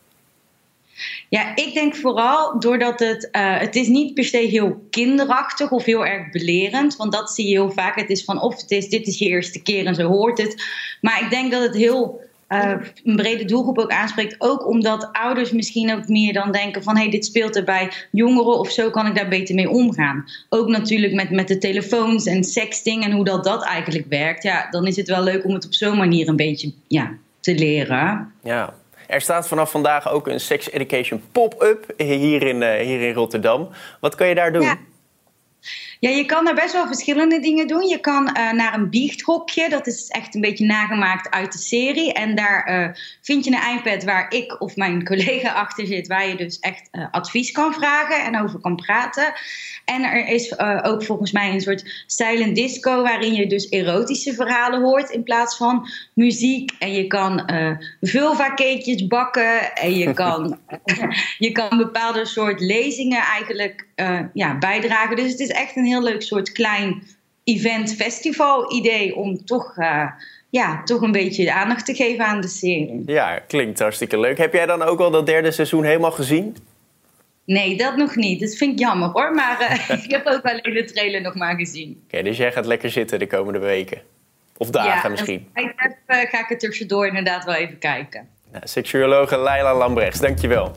Ja, 1.30 1.56
ik 1.56 1.74
denk 1.74 1.96
vooral 1.96 2.60
doordat 2.60 3.00
het, 3.00 3.30
uh, 3.32 3.60
het 3.60 3.76
is 3.76 3.88
niet 3.88 4.14
per 4.14 4.24
se 4.24 4.38
heel 4.38 4.88
kinderachtig 4.90 5.72
of 5.72 5.84
heel 5.84 6.06
erg 6.06 6.32
belerend. 6.32 6.96
Want 6.96 7.12
dat 7.12 7.32
zie 7.32 7.48
je 7.48 7.52
heel 7.52 7.72
vaak. 7.72 8.00
Het 8.00 8.10
is 8.10 8.24
van 8.24 8.42
of 8.42 8.62
het 8.62 8.72
is, 8.72 8.90
dit 8.90 9.08
is 9.08 9.20
je 9.20 9.26
eerste 9.26 9.62
keer 9.62 9.86
en 9.86 9.96
zo 9.96 10.08
hoort 10.08 10.38
het. 10.38 10.64
Maar 11.02 11.22
ik 11.22 11.30
denk 11.30 11.52
dat 11.52 11.62
het 11.62 11.76
heel 11.76 12.22
uh, 12.50 12.74
een 13.04 13.16
brede 13.16 13.46
doelgroep 13.46 13.78
ook 13.78 13.92
aanspreekt. 13.92 14.36
Ook 14.38 14.68
omdat 14.68 15.10
ouders 15.12 15.52
misschien 15.52 15.94
ook 15.94 16.08
meer 16.08 16.34
dan 16.34 16.52
denken 16.52 16.84
van... 16.84 16.96
hé, 16.96 17.02
hey, 17.02 17.12
dit 17.12 17.26
speelt 17.26 17.56
er 17.56 17.64
bij 17.64 17.92
jongeren 18.12 18.60
of 18.60 18.72
zo 18.72 18.90
kan 18.90 19.08
ik 19.08 19.16
daar 19.16 19.28
beter 19.28 19.56
mee 19.56 19.70
omgaan. 19.70 20.26
Ook 20.50 20.68
natuurlijk 20.68 21.14
met, 21.14 21.30
met 21.30 21.48
de 21.48 21.58
telefoons 21.58 22.26
en 22.26 22.44
sexting 22.44 23.04
en 23.04 23.12
hoe 23.12 23.26
dat, 23.26 23.44
dat 23.44 23.64
eigenlijk 23.64 24.06
werkt. 24.10 24.44
Ja, 24.44 24.68
dan 24.70 24.88
is 24.88 24.96
het 24.96 25.08
wel 25.08 25.24
leuk 25.24 25.46
om 25.46 25.54
het 25.54 25.66
op 25.66 25.74
zo'n 25.74 25.98
manier 25.98 26.28
een 26.28 26.36
beetje 26.36 26.72
ja, 26.88 27.12
te 27.40 27.56
leren. 27.56 28.34
Ja, 28.44 28.74
er 29.08 29.22
staat 29.22 29.48
vanaf 29.48 29.72
vandaag 29.72 30.12
ook 30.12 30.28
een 30.28 30.40
Sex 30.40 30.72
Education 30.72 31.22
pop-up 31.32 31.94
hier 31.98 32.44
in, 32.44 32.62
uh, 32.62 32.74
hier 32.74 33.02
in 33.02 33.14
Rotterdam. 33.14 33.70
Wat 34.00 34.16
kan 34.16 34.28
je 34.28 34.36
daar 34.36 34.54
doen? 34.54 34.62
Ja. 34.62 34.78
Ja, 36.00 36.10
je 36.10 36.26
kan 36.26 36.46
daar 36.46 36.56
best 36.56 36.74
wel 36.74 36.88
verschillende 36.88 37.40
dingen 37.40 37.68
doen. 37.68 37.88
Je 37.88 38.00
kan 38.00 38.30
uh, 38.38 38.52
naar 38.52 38.74
een 38.74 38.90
biechthokje. 38.90 39.70
Dat 39.70 39.88
is 39.88 40.08
echt 40.08 40.36
een 40.36 40.42
beetje 40.42 40.66
nagemaakt 40.66 41.30
uit 41.30 41.52
de 41.52 41.58
serie. 41.58 42.14
En 42.14 42.36
daar 42.36 42.70
uh, 42.70 42.88
vind 43.22 43.46
je 43.46 43.52
een 43.52 43.78
iPad 43.78 44.04
waar 44.04 44.32
ik 44.34 44.62
of 44.62 44.76
mijn 44.76 45.06
collega 45.06 45.52
achter 45.64 45.86
zit. 45.86 46.08
Waar 46.08 46.28
je 46.28 46.36
dus 46.36 46.60
echt 46.60 46.90
uh, 46.92 47.06
advies 47.12 47.52
kan 47.52 47.74
vragen 47.74 48.24
en 48.24 48.42
over 48.42 48.60
kan 48.60 48.76
praten. 48.76 49.34
En 49.86 50.04
er 50.04 50.28
is 50.28 50.60
ook 50.60 51.04
volgens 51.04 51.32
mij 51.32 51.52
een 51.52 51.62
soort 51.62 52.04
silent 52.08 52.56
disco. 52.56 53.02
Waarin 53.02 53.34
je 53.34 53.48
dus 53.48 53.70
erotische 53.70 54.34
verhalen 54.34 54.82
hoort 54.82 55.10
in 55.10 55.24
plaats 55.24 55.58
van 55.58 55.88
muziek. 56.14 56.72
En 56.80 56.94
je 56.94 57.08
kan 57.08 57.50
vulva 58.02 58.54
cakejes 58.54 59.08
bakken. 59.08 59.76
En 59.76 59.96
je 59.96 60.14
kan, 60.14 60.60
je 61.38 61.52
kan 61.52 61.78
bepaalde 61.78 62.26
soort 62.26 62.60
lezingen 62.60 63.22
eigenlijk 63.22 63.87
ja, 64.34 64.58
bijdragen. 64.58 65.16
Dus 65.16 65.32
het 65.32 65.40
is 65.40 65.50
echt 65.50 65.76
een 65.76 65.86
heel 65.86 66.04
leuk 66.04 66.22
soort 66.22 66.52
klein 66.52 67.04
event 67.48 67.96
festival 67.96 68.74
idee 68.74 69.16
om 69.16 69.46
toch, 69.46 69.78
uh, 69.78 70.12
ja, 70.50 70.84
toch 70.84 71.02
een 71.02 71.12
beetje 71.12 71.54
aandacht 71.54 71.86
te 71.86 71.94
geven 71.94 72.26
aan 72.26 72.42
de 72.42 72.48
serie. 72.48 73.04
Ja, 73.06 73.40
klinkt 73.40 73.80
hartstikke 73.80 74.20
leuk. 74.20 74.38
Heb 74.38 74.54
jij 74.54 74.66
dan 74.66 74.82
ook 74.82 75.00
al 75.00 75.12
dat 75.12 75.26
derde 75.26 75.52
seizoen 75.52 75.84
helemaal 75.84 76.12
gezien? 76.12 76.58
Nee, 77.46 77.78
dat 77.78 77.96
nog 77.96 78.16
niet. 78.16 78.40
Dat 78.40 78.56
vind 78.56 78.72
ik 78.72 78.80
jammer 78.80 79.10
hoor. 79.10 79.34
Maar 79.34 79.62
uh, 79.90 80.04
ik 80.04 80.12
heb 80.12 80.26
ook 80.26 80.44
alleen 80.44 80.74
de 80.74 80.84
trailer 80.94 81.22
nog 81.22 81.36
maar 81.36 81.56
gezien. 81.56 82.02
Oké, 82.04 82.24
dus 82.24 82.38
jij 82.38 82.52
gaat 82.52 82.66
lekker 82.66 82.90
zitten 82.90 83.20
de 83.20 83.28
komende 83.28 83.60
weken? 83.60 84.02
Of 84.58 84.70
dagen 84.70 85.02
ja, 85.02 85.10
misschien? 85.10 85.48
Heb, 85.54 85.98
uh, 86.08 86.18
ga 86.18 86.40
ik 86.40 86.50
er 86.50 86.58
tussendoor 86.58 87.08
inderdaad 87.08 87.46
wel 87.46 87.56
even 87.56 87.78
kijken. 87.78 88.28
Nou, 88.52 88.68
seksuologe 88.68 89.40
Leila 89.40 89.76
Lambrechts, 89.78 90.20
dankjewel. 90.20 90.76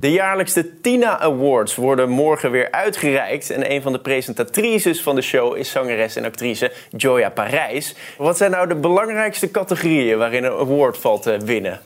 De 0.00 0.10
jaarlijkste 0.10 0.80
Tina 0.80 1.18
Awards 1.18 1.74
worden 1.74 2.08
morgen 2.08 2.50
weer 2.50 2.70
uitgereikt. 2.70 3.50
En 3.50 3.70
een 3.70 3.82
van 3.82 3.92
de 3.92 4.00
presentatrices 4.00 5.02
van 5.02 5.14
de 5.14 5.22
show 5.22 5.56
is 5.56 5.70
zangeres 5.70 6.16
en 6.16 6.24
actrice 6.24 6.72
Joya 6.96 7.30
Parijs. 7.30 7.94
Wat 8.18 8.36
zijn 8.36 8.50
nou 8.50 8.68
de 8.68 8.74
belangrijkste 8.74 9.50
categorieën 9.50 10.18
waarin 10.18 10.44
een 10.44 10.52
award 10.52 10.98
valt 10.98 11.22
te 11.22 11.38
winnen? 11.44 11.80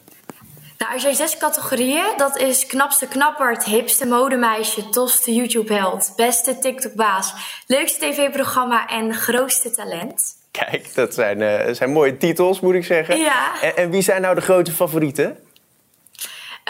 Nou, 0.79 0.93
er 0.93 1.01
zijn 1.01 1.15
zes 1.15 1.37
categorieën. 1.37 2.05
Dat 2.17 2.39
is 2.39 2.67
knapste 2.67 3.09
knapper, 3.09 3.63
hipste 3.65 4.07
modemeisje, 4.07 4.89
tofste 4.89 5.35
YouTube-held, 5.35 6.13
beste 6.17 6.59
TikTok-baas, 6.59 7.35
leukste 7.67 8.01
tv-programma 8.01 8.89
en 8.89 9.15
grootste 9.15 9.71
talent. 9.71 10.39
Kijk, 10.51 10.95
dat 10.95 11.15
zijn, 11.15 11.41
uh, 11.41 11.75
zijn 11.75 11.91
mooie 11.91 12.17
titels, 12.17 12.61
moet 12.61 12.75
ik 12.75 12.85
zeggen. 12.85 13.19
Ja. 13.19 13.61
En, 13.63 13.77
en 13.77 13.91
wie 13.91 14.03
zijn 14.03 14.23
nou 14.23 14.35
de 14.35 14.41
grote 14.41 14.73
favorieten? 14.73 15.39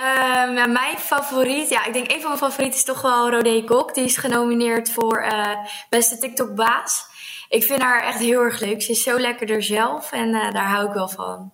Um, 0.01 0.55
mijn 0.55 0.99
favoriet, 0.99 1.69
ja, 1.69 1.87
ik 1.87 1.93
denk 1.93 2.11
een 2.11 2.21
van 2.21 2.29
mijn 2.29 2.43
favorieten 2.43 2.79
is 2.79 2.85
toch 2.85 3.03
wel 3.03 3.31
Rodé 3.31 3.65
Kok. 3.65 3.95
Die 3.95 4.05
is 4.05 4.17
genomineerd 4.17 4.93
voor 4.93 5.25
uh, 5.33 5.47
beste 5.89 6.19
TikTok-baas. 6.19 7.07
Ik 7.49 7.65
vind 7.65 7.83
haar 7.83 8.03
echt 8.03 8.19
heel 8.19 8.41
erg 8.41 8.61
leuk. 8.61 8.83
Ze 8.83 8.91
is 8.91 9.03
zo 9.03 9.19
lekker 9.19 9.51
er 9.51 9.63
zelf 9.63 10.13
en 10.13 10.29
uh, 10.29 10.53
daar 10.53 10.69
hou 10.69 10.87
ik 10.87 10.93
wel 10.93 11.09
van. 11.09 11.53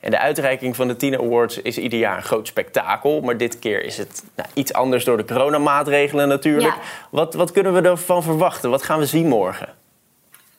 En 0.00 0.10
de 0.10 0.18
uitreiking 0.18 0.76
van 0.76 0.88
de 0.88 0.96
Tina 0.96 1.18
Awards 1.18 1.62
is 1.62 1.78
ieder 1.78 1.98
jaar 1.98 2.16
een 2.16 2.22
groot 2.22 2.46
spektakel. 2.46 3.20
Maar 3.20 3.36
dit 3.36 3.58
keer 3.58 3.84
is 3.84 3.98
het 3.98 4.24
nou, 4.34 4.48
iets 4.54 4.72
anders 4.72 5.04
door 5.04 5.16
de 5.16 5.24
coronamaatregelen 5.24 6.28
natuurlijk. 6.28 6.74
Ja. 6.74 6.80
Wat, 7.10 7.34
wat 7.34 7.52
kunnen 7.52 7.74
we 7.74 7.88
ervan 7.88 8.22
verwachten? 8.22 8.70
Wat 8.70 8.82
gaan 8.82 8.98
we 8.98 9.06
zien 9.06 9.28
morgen? 9.28 9.68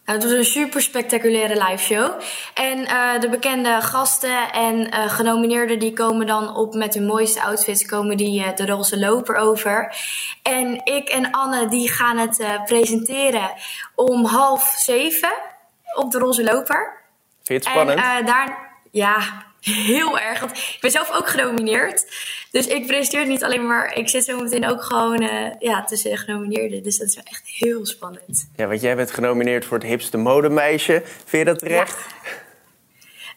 Nou, 0.08 0.20
het 0.20 0.28
was 0.28 0.38
een 0.38 0.46
super 0.46 0.82
spectaculaire 0.82 1.64
live 1.64 1.84
show. 1.84 2.22
En 2.54 2.80
uh, 2.80 3.20
de 3.20 3.30
bekende 3.30 3.82
gasten 3.82 4.52
en 4.52 4.76
uh, 4.76 5.10
genomineerden 5.10 5.80
die 5.80 5.94
komen 5.94 6.28
dan 6.28 6.56
op 6.56 6.74
met 6.74 6.94
hun 6.94 7.06
mooiste 7.06 7.42
outfits, 7.42 7.86
komen 7.86 8.18
die 8.18 8.40
uh, 8.40 8.56
de 8.56 8.66
roze 8.66 9.00
loper 9.00 9.36
over. 9.36 9.96
En 10.44 10.82
ik 10.84 11.10
en 11.10 11.32
Anne 11.32 11.68
die 11.68 11.92
gaan 11.92 12.18
het 12.18 12.46
presenteren 12.66 13.52
om 13.96 14.26
half 14.26 14.76
zeven 14.78 15.34
op 15.94 16.12
de 16.12 16.20
roze 16.20 16.44
loper. 16.44 17.02
Vind 17.44 17.64
je 17.64 17.70
het 17.70 17.78
spannend? 17.78 18.00
En 18.00 18.26
daar, 18.26 18.58
ja, 18.92 19.18
heel 19.68 20.20
erg. 20.20 20.40
Want 20.40 20.52
ik 20.58 20.78
ben 20.82 20.92
zelf 20.92 21.12
ook 21.12 21.28
genomineerd. 21.28 22.06
Dus 22.52 22.68
ik 22.68 22.88
presenteer 22.88 23.26
niet 23.26 23.44
alleen 23.44 23.68
maar. 23.68 23.96
Ik 23.96 24.10
zit 24.10 24.26
zo 24.26 24.40
meteen 24.40 24.68
ook 24.68 24.84
gewoon 24.84 25.22
uh, 25.22 25.52
ja, 25.60 25.84
tussen 25.84 26.12
de 26.12 26.18
genomineerden. 26.18 26.84
Dus 26.84 26.98
dat 26.98 27.08
is 27.08 27.16
wel 27.16 27.24
echt 27.24 27.44
heel 27.46 27.86
spannend. 27.86 28.50
Ja, 28.56 28.68
want 28.68 28.82
jij 28.82 28.96
bent 28.96 29.12
genomineerd 29.12 29.66
voor 29.66 29.78
het 29.78 29.88
hipste 29.88 30.18
modemeisje. 30.18 31.02
Vind 31.06 31.48
je 31.48 31.52
dat 31.52 31.60
terecht? 31.60 31.98
Ja. 32.24 32.46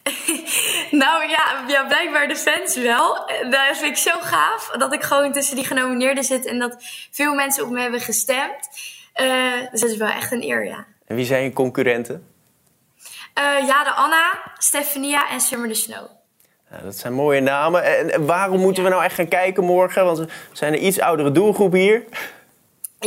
nou 1.05 1.29
ja, 1.29 1.63
ja, 1.67 1.85
blijkbaar 1.85 2.27
de 2.27 2.35
fans 2.35 2.75
wel. 2.75 3.31
Dat 3.49 3.77
vind 3.77 3.97
ik 3.97 3.97
zo 3.97 4.19
gaaf 4.19 4.69
dat 4.77 4.93
ik 4.93 5.03
gewoon 5.03 5.31
tussen 5.31 5.55
die 5.55 5.65
genomineerden 5.65 6.23
zit 6.23 6.45
en 6.45 6.59
dat 6.59 6.75
veel 7.11 7.33
mensen 7.33 7.63
op 7.63 7.69
me 7.69 7.81
hebben 7.81 7.99
gestemd. 7.99 8.69
Uh, 9.21 9.71
dus 9.71 9.81
dat 9.81 9.89
is 9.89 9.97
wel 9.97 10.09
echt 10.09 10.31
een 10.31 10.43
eer, 10.43 10.65
ja. 10.65 10.85
En 11.07 11.15
wie 11.15 11.25
zijn 11.25 11.43
je 11.43 11.53
concurrenten? 11.53 12.27
Uh, 13.39 13.67
ja, 13.67 13.83
de 13.83 13.91
Anna, 13.91 14.53
Stefania 14.57 15.29
en 15.29 15.41
Summer 15.41 15.67
de 15.67 15.73
Snow. 15.73 16.09
Ja, 16.71 16.77
dat 16.83 16.97
zijn 16.97 17.13
mooie 17.13 17.41
namen. 17.41 17.83
En 17.83 18.25
waarom 18.25 18.59
moeten 18.59 18.83
we 18.83 18.89
nou 18.89 19.03
echt 19.03 19.15
gaan 19.15 19.27
kijken 19.27 19.63
morgen? 19.63 20.05
Want 20.05 20.17
we 20.17 20.27
zijn 20.51 20.73
een 20.73 20.85
iets 20.85 20.99
oudere 20.99 21.31
doelgroep 21.31 21.73
hier. 21.73 22.03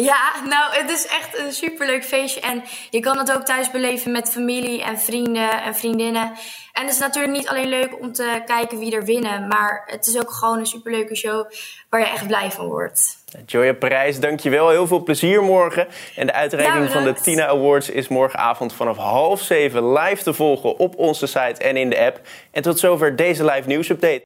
Ja, 0.00 0.32
nou, 0.48 0.74
het 0.74 0.90
is 0.90 1.06
echt 1.06 1.38
een 1.38 1.52
superleuk 1.52 2.04
feestje. 2.04 2.40
En 2.40 2.62
je 2.90 3.00
kan 3.00 3.18
het 3.18 3.32
ook 3.32 3.44
thuis 3.44 3.70
beleven 3.70 4.12
met 4.12 4.30
familie 4.30 4.82
en 4.82 4.98
vrienden 4.98 5.62
en 5.62 5.74
vriendinnen. 5.74 6.32
En 6.72 6.82
het 6.82 6.92
is 6.92 6.98
natuurlijk 6.98 7.32
niet 7.32 7.48
alleen 7.48 7.68
leuk 7.68 8.00
om 8.00 8.12
te 8.12 8.42
kijken 8.46 8.78
wie 8.78 8.94
er 8.94 9.04
winnen. 9.04 9.48
Maar 9.48 9.82
het 9.86 10.06
is 10.06 10.18
ook 10.18 10.30
gewoon 10.30 10.58
een 10.58 10.66
superleuke 10.66 11.16
show 11.16 11.50
waar 11.88 12.00
je 12.00 12.06
echt 12.06 12.26
blij 12.26 12.50
van 12.50 12.66
wordt. 12.66 13.22
Joya 13.46 13.72
Parijs, 13.72 14.20
dankjewel. 14.20 14.68
Heel 14.68 14.86
veel 14.86 15.02
plezier 15.02 15.42
morgen. 15.42 15.86
En 16.16 16.26
de 16.26 16.32
uitreiking 16.32 16.90
van 16.90 17.04
de 17.04 17.12
Tina 17.12 17.46
Awards 17.46 17.90
is 17.90 18.08
morgenavond 18.08 18.72
vanaf 18.72 18.96
half 18.96 19.40
zeven 19.40 19.92
live 19.92 20.22
te 20.22 20.32
volgen 20.32 20.78
op 20.78 20.96
onze 20.96 21.26
site 21.26 21.62
en 21.62 21.76
in 21.76 21.90
de 21.90 21.98
app. 21.98 22.20
En 22.50 22.62
tot 22.62 22.78
zover 22.78 23.16
deze 23.16 23.44
live 23.44 23.68
nieuwsupdate. 23.68 24.24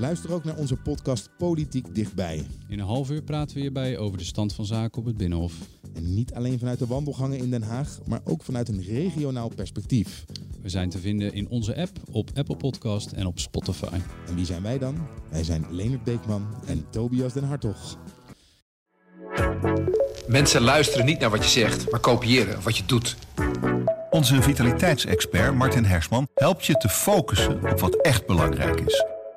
Luister 0.00 0.32
ook 0.32 0.44
naar 0.44 0.56
onze 0.56 0.76
podcast 0.76 1.28
Politiek 1.38 1.94
Dichtbij. 1.94 2.46
In 2.68 2.78
een 2.78 2.86
half 2.86 3.10
uur 3.10 3.22
praten 3.22 3.54
we 3.54 3.60
hierbij 3.60 3.98
over 3.98 4.18
de 4.18 4.24
stand 4.24 4.52
van 4.52 4.64
zaken 4.64 4.98
op 4.98 5.04
het 5.04 5.16
Binnenhof. 5.16 5.52
En 5.94 6.14
niet 6.14 6.34
alleen 6.34 6.58
vanuit 6.58 6.78
de 6.78 6.86
wandelgangen 6.86 7.38
in 7.38 7.50
Den 7.50 7.62
Haag, 7.62 7.98
maar 8.06 8.20
ook 8.24 8.42
vanuit 8.42 8.68
een 8.68 8.82
regionaal 8.82 9.48
perspectief. 9.48 10.24
We 10.62 10.68
zijn 10.68 10.90
te 10.90 10.98
vinden 10.98 11.32
in 11.32 11.48
onze 11.48 11.76
app, 11.76 11.90
op 12.10 12.30
Apple 12.34 12.56
Podcast 12.56 13.12
en 13.12 13.26
op 13.26 13.38
Spotify. 13.38 13.98
En 14.28 14.34
wie 14.34 14.44
zijn 14.44 14.62
wij 14.62 14.78
dan? 14.78 15.06
Wij 15.30 15.44
zijn 15.44 15.66
Leonard 15.70 16.04
Beekman 16.04 16.46
en 16.66 16.86
Tobias 16.90 17.32
den 17.32 17.44
Hartog. 17.44 17.98
Mensen 20.28 20.60
luisteren 20.62 21.06
niet 21.06 21.18
naar 21.18 21.30
wat 21.30 21.44
je 21.44 21.50
zegt, 21.50 21.90
maar 21.90 22.00
kopiëren 22.00 22.62
wat 22.62 22.76
je 22.76 22.84
doet. 22.86 23.16
Onze 24.10 24.42
vitaliteitsexpert 24.42 25.54
Martin 25.54 25.84
Hersman 25.84 26.28
helpt 26.34 26.66
je 26.66 26.74
te 26.74 26.88
focussen 26.88 27.70
op 27.72 27.80
wat 27.80 27.94
echt 27.94 28.26
belangrijk 28.26 28.80
is. 28.80 29.09